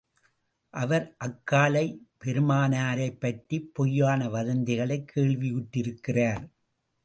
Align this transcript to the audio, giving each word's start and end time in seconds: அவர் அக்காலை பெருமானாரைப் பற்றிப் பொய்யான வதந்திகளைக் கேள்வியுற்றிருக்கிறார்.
அவர் 0.73 1.15
அக்காலை 1.25 1.83
பெருமானாரைப் 2.25 3.19
பற்றிப் 3.19 3.69
பொய்யான 3.73 4.27
வதந்திகளைக் 4.27 5.11
கேள்வியுற்றிருக்கிறார். 5.15 6.43